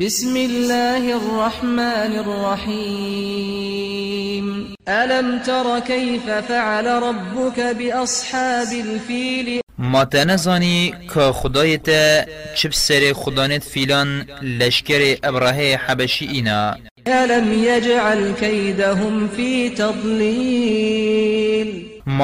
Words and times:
بسم 0.00 0.36
الله 0.36 1.16
الرحمن 1.16 2.12
الرحيم. 2.24 3.66
ألم 4.88 5.38
تر 5.46 5.78
كيف 5.78 6.30
فعل 6.48 6.86
ربك 6.86 7.60
بأصحاب 7.60 8.72
الفيل؟ 8.72 9.60
ما 9.78 10.04
خدای 11.32 11.76
تا 11.76 12.26
چپ 12.54 12.72
سر 12.72 13.12
خدانت 13.12 13.64
فیلان 13.64 14.26
لشکر 14.42 15.16
ابراهی 15.24 15.76
حبشی 15.76 16.26
اینا. 16.26 16.78
ألم 17.06 17.52
يجعل 17.52 18.34
كيدهم 18.40 19.28
في 19.36 19.68
تضليل؟ 19.68 21.39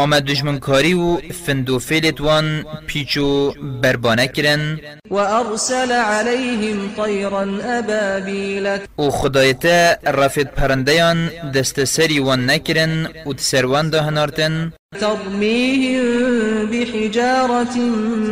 ما 0.05 0.19
دجمن 0.19 0.59
کاری 0.59 0.95
و 0.95 1.19
فندو 1.47 1.79
فیلت 1.79 2.21
وان 2.21 2.65
پیچو 2.87 3.53
بربانه 3.83 4.27
کرن 4.27 4.79
وأرسل 5.11 5.93
عليهم 5.93 6.91
طيرا 6.97 7.45
أبابيل. 7.63 8.79
و 8.99 9.11
خدایتا 9.11 9.97
رفت 10.07 10.55
پرندیان 10.55 11.31
دست 11.55 11.85
سری 11.85 12.19
وان 12.19 12.51
نکرن 12.51 13.09
و 13.27 13.33
تسروان 13.33 13.91
ده 13.91 14.03
هنارتن 14.03 14.73
ترميهم 15.01 16.67
بحجارة 16.67 17.77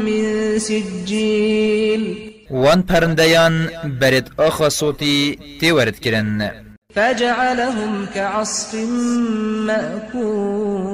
من 0.05 0.59
سجيل. 0.59 2.17
وان 2.51 2.83
پرندیان 2.83 3.69
برد 4.01 4.31
آخا 4.39 4.69
صوتی 4.69 5.39
تیورد 5.61 5.99
کرن 5.99 6.51
فجعلهم 6.95 8.07
كعصف 8.15 8.75
مأكول. 9.67 10.94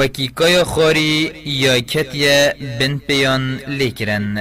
وکی 0.00 0.28
کایا 0.28 0.64
خاری 0.64 1.32
یا 1.44 1.78
کتیا 1.80 2.52
بن 2.78 2.98
پیان 3.06 3.58
لیکرن 3.68 4.36